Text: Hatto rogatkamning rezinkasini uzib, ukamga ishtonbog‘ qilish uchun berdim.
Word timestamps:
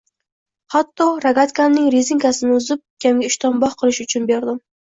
Hatto 0.75 1.05
rogatkamning 1.25 1.85
rezinkasini 1.97 2.57
uzib, 2.63 2.83
ukamga 2.99 3.31
ishtonbog‘ 3.33 3.79
qilish 3.85 4.05
uchun 4.09 4.31
berdim. 4.35 4.63